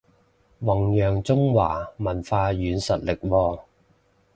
[0.61, 3.59] 弘揚中華文化軟實力喎